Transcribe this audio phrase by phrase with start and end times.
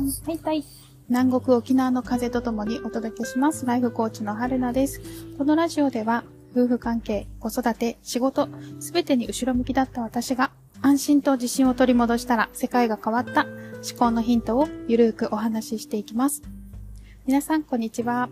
[0.00, 0.64] はいはい。
[1.10, 3.66] 南国沖縄の風とともにお届けします。
[3.66, 5.02] ライフコーチの春菜です。
[5.36, 8.48] このラジオでは、夫婦関係、子育て、仕事、
[8.80, 16.40] すべてに後ろ向きだった私が、安心と自信を取り戻したら世界が変わった思考のヒントをゆるーくお話ししていきます。
[17.26, 18.30] 皆さん、こんにちは。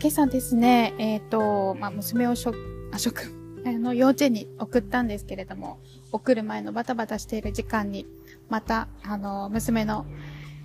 [0.00, 2.56] 今朝ですね、えっ、ー、と、まあ、娘を食、
[2.92, 3.34] あ、食、
[3.66, 5.80] あの、幼稚園に送ったんですけれども、
[6.12, 8.06] 送る前のバタバタしている時間に、
[8.50, 10.04] また、あの、娘の、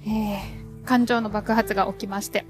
[0.06, 2.46] えー、感情の爆発が起きまして、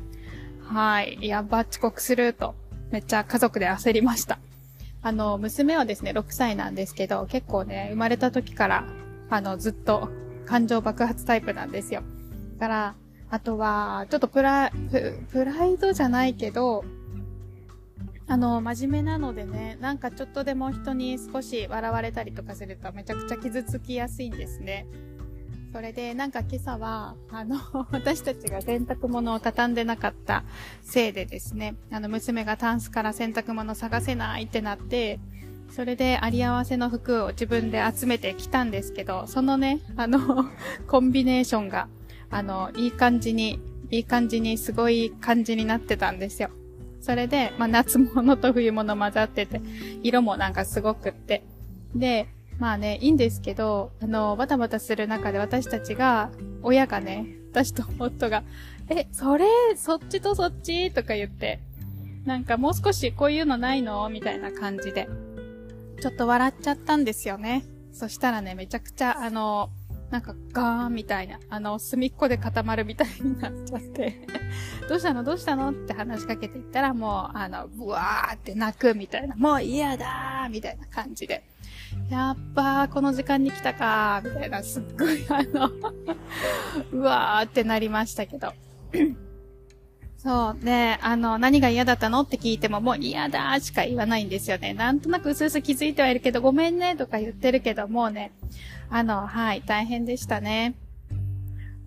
[0.63, 2.55] はい、やば、遅刻すると、
[2.91, 4.39] めっちゃ家族で焦りました。
[5.01, 8.87] あの、娘はですね、6歳なんですけど、結構ね、生まれた時から、
[9.29, 10.09] あの、ずっと
[10.45, 12.01] 感情爆発タイプなんですよ。
[12.57, 12.95] だから、
[13.29, 14.71] あとは、ちょっとプラ、
[15.31, 16.85] プライドじゃないけど、
[18.27, 24.87] あの、真面目なのでね、なんかちょっとでも人に少し笑われたりとかするとめちゃくちゃ傷つきやすいんですね。
[25.75, 27.59] それで、なんか今朝は、あの、
[27.91, 30.45] 私たちが洗濯物を畳んでなかった
[30.81, 35.19] せいでですね、あの、娘がタンスから洗濯物探せないってなって、
[35.71, 40.45] それであり合わせの服を自分で集めてきたんですけど、そのね、あの、
[40.87, 41.89] コンビネーションが
[42.29, 43.59] あの、いい感じに、
[43.91, 46.51] いい感じにすごい感じになってたんですよ。
[47.01, 49.59] それで、まあ、夏物と冬物混ざってて、
[50.03, 51.43] 色もなんかすごくって。
[51.93, 56.31] で、まあね、いいんですけど、あの、バタバタする中で私たちが、
[56.63, 58.43] 親がね、私と夫が、
[58.89, 61.59] え、それ、そっちとそっちとか言って、
[62.25, 64.09] なんかもう少しこういうのないの？
[64.09, 65.07] みたいな感じで、
[66.01, 67.65] ちょっと笑っちゃったんですよね。
[67.93, 69.69] そしたらね、めちゃくちゃ、あの、
[70.11, 74.27] なんかガーンみたいな、あの、隅っこで固まるみたいになっちゃって
[74.87, 75.23] どうしたの？
[75.23, 75.71] どうしたの？
[75.71, 81.43] って話しかけていったらもう、あの、ブワーって泣くみたいな、もう嫌だーみたいな感じで。
[82.09, 85.71] やっぱ、この時間に来たかーみたいな、すっごいあの
[86.93, 88.53] うわーってなりましたけど
[90.17, 90.65] そう。
[90.65, 94.73] で、あの、何が嫌だったのって聞いても、もう嫌だしか言わないんですよね。
[94.73, 98.31] なんとなくうすうす気づいてはいるけど、ごめんねとか言ってるけど、もうね、
[98.89, 100.75] あの、はい、大変でしたね。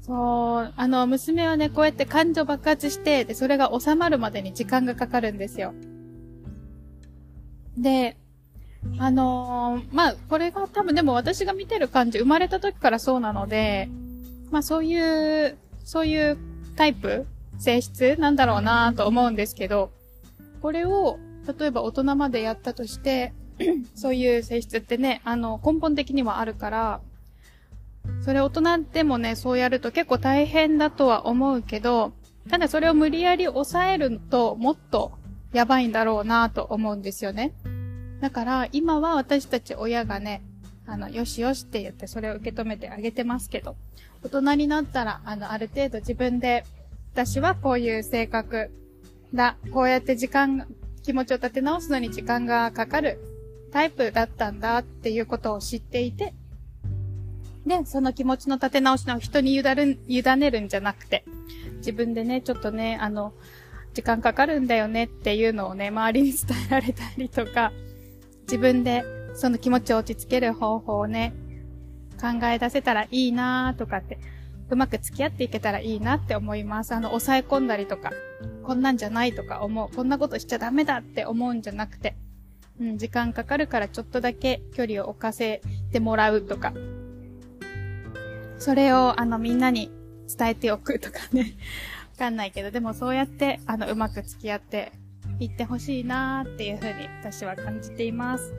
[0.03, 5.75] そう、あの、娘はね、こうやって感情爆発して、で、それが収まるまでに時間がかかるんですよ。
[7.77, 8.17] で、
[8.99, 13.89] あのー、まあ、これが多分でも私が見てる感じ、生まれた時からそうなので、
[14.51, 16.39] まあそういう、そういう
[16.77, 17.27] タイプ
[17.59, 19.91] 性質なんだろうなと思うんですけど、
[20.63, 21.19] これを、
[21.59, 23.33] 例えば大人までやったとして、
[23.95, 27.01] そういう性質ってね、あの、根本的にはあるから、
[28.23, 32.13] それ大人でもね、そうやると結構大変だとは思うけど、
[32.49, 35.13] ただそれを無理やり抑えるともっと
[35.53, 37.53] やばいんだろうなと思うんですよね。
[38.21, 40.43] だから今は私たち親がね、
[40.87, 43.77] あの、よしよしって言ってそれを受け止めてあげてますけど、
[44.23, 46.65] 大人になったら、あの、ある程度自分で
[47.13, 48.71] 私はこういう性格
[49.35, 49.57] だ。
[49.73, 50.67] こうやって時間、
[51.03, 53.19] 気持ちを立て直すのに時間がかかる
[53.73, 56.35] タイプだったんだっていうことを知っていて、
[57.67, 61.25] で、その気持ちの立て直しの人に委る委ねるんじゃなくて、
[61.79, 63.33] 自分でね、ちょっとね、あの、
[63.95, 67.73] 時間かかるんだよねっていうのをね、周りに伝えられたりとか、
[68.49, 69.05] 自分で
[69.35, 71.35] その気持ちを落ち着ける方法をね、
[72.19, 74.19] 考え出せたらいいなーとかって、
[74.71, 76.93] うまく付き合っていけたらいいなって思います。
[76.95, 78.11] あの、抑え込んだりとか、
[78.65, 82.17] こんなんじゃないとか思う、こんなことしちゃダメだって思うんじゃなくて、
[82.81, 85.61] うん、時間かかるからちょっとだけ距離を置かせ
[85.93, 86.73] てもらうとか、
[88.59, 89.91] それをあのみんなに
[90.37, 91.55] 伝えておくとかね。
[92.13, 94.91] わかんないけど、でもそうやってあのうまく付き合って
[95.41, 98.53] いってほしいなーっていうふうに私は感じています。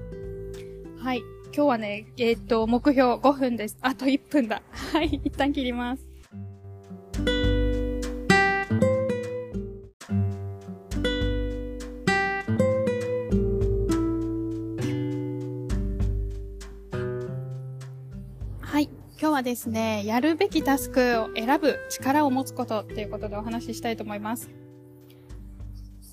[1.01, 1.23] はい。
[1.55, 3.77] 今日はね、えっ、ー、と、目標5分です。
[3.81, 4.61] あと1分だ。
[4.93, 6.05] はい、一旦切ります。
[18.61, 18.83] はい。
[19.19, 24.49] 今日はですね、やるべきタスクを選ぶ力を持つことっていうことでお話ししたいと思います。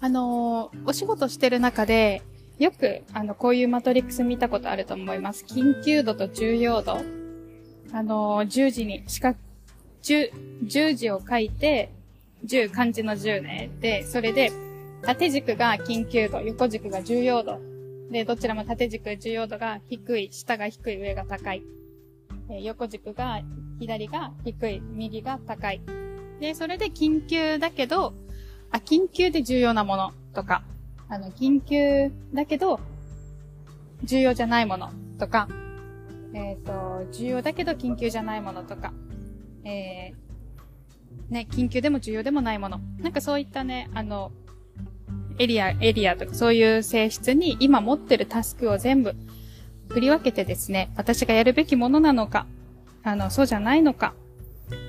[0.00, 2.22] あのー、お仕事してる中で、
[2.58, 5.44] よく、あの、こういうマトリックス見たことあると思います。
[5.44, 6.98] 緊急度と重要度。
[7.93, 9.37] あの、十字に、四角、
[10.02, 10.31] 十、
[10.62, 11.93] 十字を書いて、
[12.44, 13.70] 十、漢字の十ね。
[13.81, 14.52] で、それで、
[15.02, 17.58] 縦軸が緊急度、横軸が重要度。
[18.10, 21.62] で、どちらも縦軸、重要度が低い、下が低い、上が高い。
[22.50, 23.43] え横軸が、
[23.81, 25.81] 左が低い、右が高い。
[26.40, 28.14] で、それで緊急だけど、
[28.70, 30.62] あ、緊急で重要なものとか、
[31.08, 32.80] あの、緊急だけど、
[34.04, 35.48] 重要じゃないものとか、
[36.34, 38.92] えっ、ー、と、重要だけど緊急じゃないものとか、
[39.64, 42.80] えー、ね、緊急でも重要でもないもの。
[43.00, 44.32] なんかそういったね、あの、
[45.38, 49.14] エリア、エリアとかそういう性質に今持ってるタスクを全部
[49.88, 52.46] 振り分けてですね、私がやるべきものなのか、
[53.02, 54.14] あの、そうじゃないのか、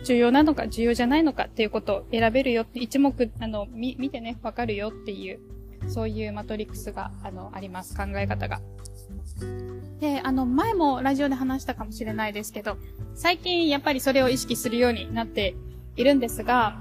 [0.03, 5.39] 重要なのか、重要じゃないのかっていうことを選べるよって、一目、あの、み、見てね、わかるよっていう、
[5.87, 7.95] そういうマトリックスが、あの、あります。
[7.95, 8.61] 考え方が。
[9.99, 12.77] で、あの、前もラジオで話したかもしれないですけど、
[13.15, 15.55] 最近やっぱりそれを意識するようになって
[15.95, 16.77] いるんですが、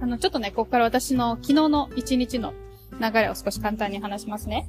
[0.00, 2.54] あの、ちょっとね、ここから私の昨日の一日の
[3.00, 4.68] 流れを少し簡単に話しますね。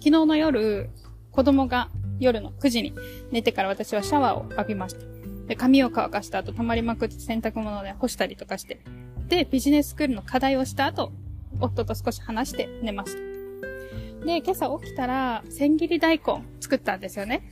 [0.00, 0.90] 昨日の夜、
[1.30, 1.88] 子供が
[2.20, 2.92] 夜の9時に
[3.30, 5.11] 寝てから私はシャワーを浴びました。
[5.46, 8.80] で、髪を乾かした後、溜まりまくって洗濯物で干したりとかして。
[9.28, 11.12] で、ビジネススクールの課題をした後、
[11.60, 14.26] 夫と少し話して寝ました。
[14.26, 17.42] で、今朝起きたら、千切り大根作ったんですよね。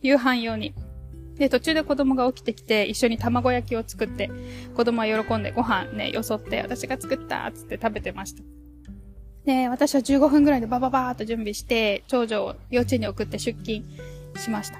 [0.00, 0.74] 夕飯用に。
[1.36, 4.30] で、途中で子供が起きてきて、一緒に卵焼きを作って、
[4.74, 8.42] 子供は喜んでご飯ね、よそって、私が作ったつって食べてました。
[9.44, 13.84] で、私は15分ぐらいでバババーっと準備して、長女を幼稚園に送って出勤
[14.38, 14.78] しました。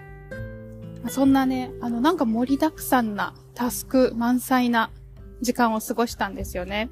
[1.08, 4.90] そんなね、あの、なんか盛りだくさんな、タスク満載な
[5.40, 6.90] 時間を過ごしたんですよね。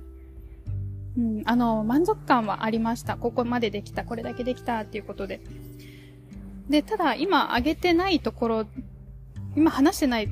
[1.17, 3.17] うん、あの、満足感はありました。
[3.17, 5.41] ここまでできた、これだけできたっていうことで。
[6.69, 8.67] で、ただ今上げてないところ
[9.56, 10.29] 今話してない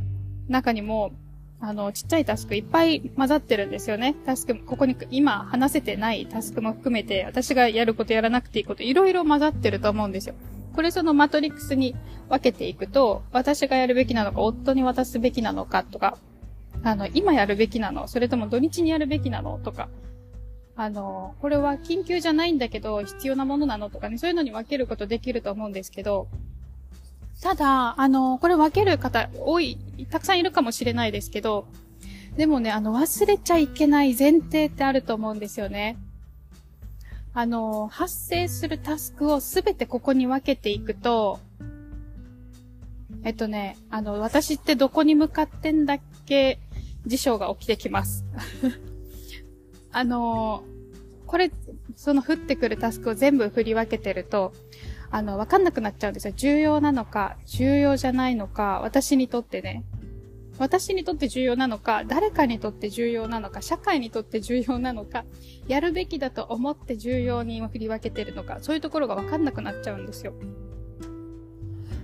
[0.49, 1.13] 中にも、
[1.61, 4.17] あの、ちっちゃいタスクいっぱい混ざってるんですよね。
[4.25, 10.35] タスク、ここに今話せてないタスクも含めて、私がやることやらなくていいこと、いろいろ混ざってると思うんですよ。
[10.81, 11.95] これそのマトリックスに
[12.31, 16.17] 分けていくと、私がやるべきなのか、夫に渡すべきなのかとか、
[16.83, 19.91] あの、今やるべきなの、それとも土日にやるべきなのとか、
[20.77, 26.29] あの、これは緊急じゃないんだけど、必要なものなのとかね、そういうのに分けることできると思うんですけど、
[27.43, 29.77] ただ、あの、これ分ける方多い、
[30.11, 31.67] たくさんいるかもしれないですけど、
[32.39, 35.99] でもね、あの、忘れちゃいけない前提ってあると思うんですよね。
[37.41, 41.41] あの、発生するタスクをすべてここに分けていくと、
[43.25, 46.59] えっとね、あの、私ってどこに向かってんだっけ
[47.07, 48.27] 事象が起きてきます。
[49.91, 50.65] あの、
[51.27, 51.51] これ、
[51.97, 54.53] その降ってくるタスクを全部振り分けてると、
[55.11, 56.35] あの、わかんなくなっちゃうんですよ。
[56.37, 59.83] 重要なのか、重要じゃないのか、私にとってね。
[60.61, 65.25] 私にとって重要なのか、誰かにとって重要なのか、社会にとって重要なのか、
[65.69, 70.35] やるべきだと思って重要に振り分けてるのか、そういうところがわかんなくなっちゃうんですよ。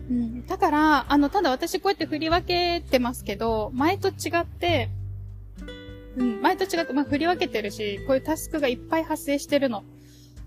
[0.09, 0.47] うん。
[0.47, 4.89] だから、あの、ただ私こうやって振り分けてますけど、前と違って、
[6.17, 9.85] うん、前と違って、まあ、振り分けてるし、こういうタスクがいっぱい発生してるの。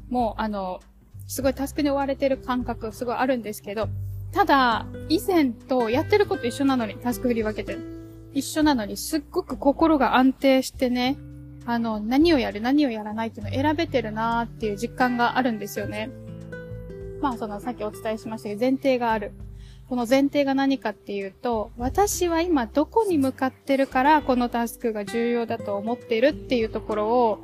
[0.09, 0.79] もう、あの、
[1.27, 3.87] すごいタスクに追われてる感覚すごいあるんですけど、
[4.31, 7.98] ただ、以前とやってること一緒なのに、タスク振り分けてる。
[8.33, 11.17] 一緒なのに、すっごく心が安定してね、
[11.65, 16.09] あの、何をやる、何をやらないっていうのを選べてるなーっていう実感があるんですよね。
[17.21, 19.31] まあ、その、さっきお伝えしましたけど、前提がある。
[19.89, 27.39] この前提が何かっていうと、私は今どこに向かってるから、このタスクが重要だと思ってるっていうところを、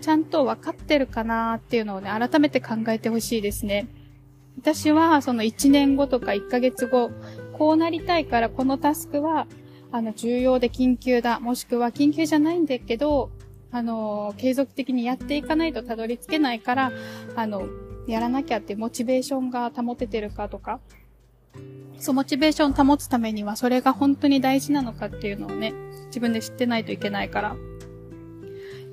[0.00, 3.88] ちゃんと分かってるかなっていうのをね、改めて考えてほしいですね。
[4.60, 7.10] 私は、その1年後とか1ヶ月後、
[7.52, 9.48] こうなりたいからこのタスクは、
[9.90, 13.30] あの、重要で緊急だ、もしくは緊急じゃないんだけど、
[13.70, 16.92] あの、継続的にやっていかないとたどり着けないから、
[17.36, 17.66] あの、
[18.06, 20.80] やらなきゃってモチベーションが保ててるかとか、
[21.98, 25.72] そう、モチベーション保つためにはそれが本当に大事なのかっていうのをね、
[26.06, 27.56] 自分で知ってないといけないから、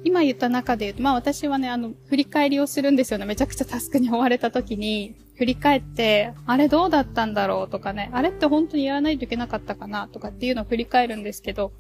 [0.06, 3.26] 今言った中で言うと、まあ私はね、あの、振り返りをするんですよね。
[3.26, 11.74] めちゃくちゃタスクに追われた時に、振り返って、あれどうだったんだろうとかね、あれって本当にやらないといけなかったかなとかっていうのを振り返るんですけど、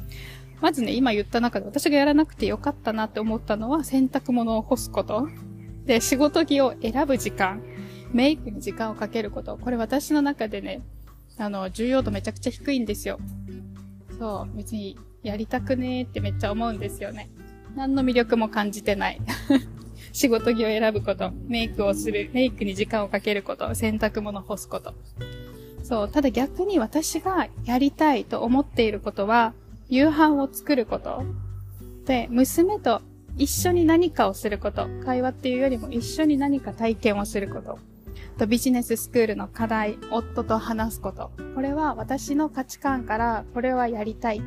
[0.59, 5.29] まずね、今言った中で私がやらなくてよかったなって思ったのは、洗濯物を干すこと。
[5.85, 7.61] で、仕事着を選ぶ時間。
[8.11, 9.55] メイクに時間をかけること。
[9.57, 10.81] これ私の中でね、
[11.37, 13.19] あの、重要度めちゃくちゃ低いんですよ。
[14.17, 17.29] そう、別にやりたくねーってめっちゃ思うんですよね。
[17.75, 19.21] 何の魅力も感じてない。
[20.13, 24.93] 仕事着を選ぶこと、メイクをする、メイクに時間をかけること、洗濯物干すこと。
[25.83, 29.53] そう、ただ逆に私がやりたいと思っていることは、
[29.89, 31.23] 夕飯を作ること。
[32.05, 33.01] で、娘と
[33.37, 34.87] 一緒に何かをすること。
[35.03, 37.77] 会話っていうよりも一緒に何か体験をすること。
[38.37, 41.31] とビジネススクールの課題、夫と話すこと。
[41.55, 44.41] これは私の価値観からこれはやりたい。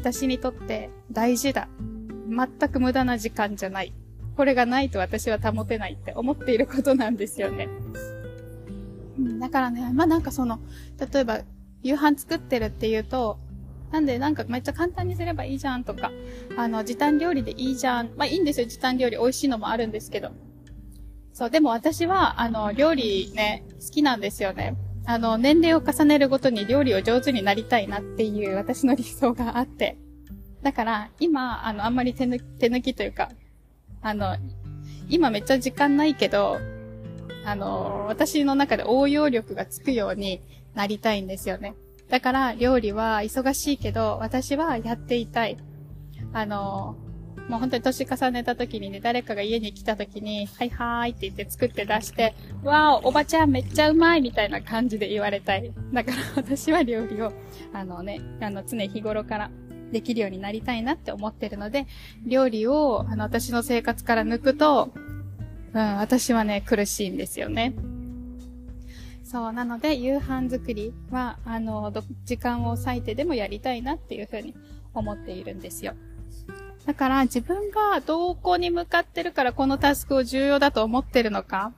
[0.00, 1.68] 私にとって大事だ。
[2.28, 3.92] 全く無駄な時間じゃない。
[4.36, 7.68] これがないと私は保てないって思っていることなんですよね。
[9.18, 10.60] うん、だからね、まあなんかその、
[11.12, 11.40] 例えば、
[11.82, 13.38] 夕飯作ってるっていうと、
[13.92, 16.10] なんでなんかめっちゃ簡単にすればいいじゃんとか、
[16.56, 18.10] あの、時短料理でいいじゃん。
[18.16, 19.16] まあいいんですよ、時短料理。
[19.16, 20.30] 美味しいのもあるんですけど。
[21.32, 24.76] そう、でも私は、あの、料理ね、好きなんですよね。
[25.06, 29.96] あの、年齢を重ねるごとに料理を上手になりたいなっていう私の理想があって。
[30.66, 33.30] だから、今、あの、あんまり手抜き手抜きというか、
[34.02, 34.36] あの、
[35.08, 36.58] 今めっちゃ時間ないけど、
[37.44, 40.42] あの、私の中で応用力がつくように
[40.74, 41.76] なりたいんですよね。
[42.08, 45.56] だから料理は忙しいけど、私はやっていたい。
[46.32, 46.96] あの、
[47.48, 55.72] もう本当に年重ねた時にね、誰かが家に来た時に、はいはーいって言って作って出して、わー、おばちゃんめっちゃうまいみたいな感じで言われたい。
[55.92, 57.32] だから私は料理を、
[57.72, 59.50] あのね、あの常日頃から
[59.92, 61.86] できるようになりたいなって思ってるので、
[62.24, 64.92] 料理を、あの、私の生活から抜くと、
[65.72, 67.74] うん、私はね、苦しいんですよね。
[69.24, 71.92] そう、なので、夕飯作りは、あの、
[72.24, 74.54] 時間を割いてでもやりたいなっていうふうに
[74.94, 75.94] 思っているんですよ。
[76.86, 81.72] だから自分がどこに向かってるからこのタスクを重要だと思ってるのか。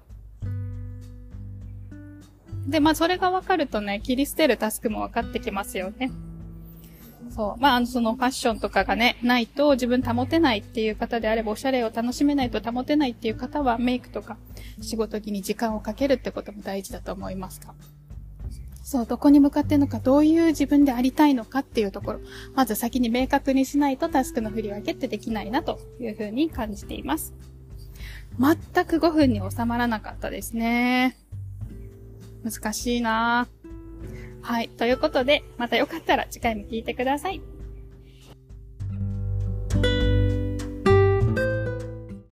[2.66, 6.10] で、まあそれが分かるとね、切り捨てるタスクも分かってきますよね。
[7.30, 7.60] そう。
[7.60, 14.36] まあ、あの、そのファッションとかがね、ないと自分保てないっていう方であれば、おしゃれを楽しめないと保てないっていう方は、メイクとか
[14.80, 17.74] 仕事着に時間をかけるってことも大事だと思いますか？
[18.82, 22.20] そう、どこに向かってるのか、どういう自分でありたいのかっていうところ、
[22.54, 27.34] まず先に明確にしないとタスクの振り分けってできないなというふうに感じています。
[28.38, 31.18] 全く5分に収まらなかったですね。
[32.44, 33.57] 難しいなぁ
[34.40, 34.68] はい。
[34.68, 37.40] ということで、またよかったら次回も聞いてください。